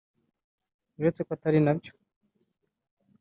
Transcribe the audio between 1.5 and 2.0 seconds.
nabyo